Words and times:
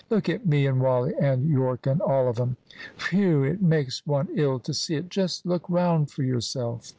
Look 0.09 0.27
at 0.29 0.47
me 0.47 0.65
and 0.65 0.81
Wally 0.81 1.13
and 1.19 1.47
Yorke 1.47 1.85
and 1.85 2.01
all 2.01 2.27
of 2.27 2.39
'em. 2.39 2.57
Whew! 3.11 3.43
it 3.43 3.61
makes 3.61 4.03
one 4.07 4.29
ill 4.33 4.57
to 4.57 4.73
see 4.73 4.95
it! 4.95 5.09
Just 5.09 5.45
look 5.45 5.69
round 5.69 6.09
for 6.09 6.23
yourself." 6.23 6.89